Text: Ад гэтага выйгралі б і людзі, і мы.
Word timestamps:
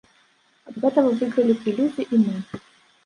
Ад 0.71 0.79
гэтага 0.85 1.13
выйгралі 1.19 1.53
б 1.59 1.73
і 1.73 1.77
людзі, 1.81 2.09
і 2.19 2.23
мы. 2.25 2.35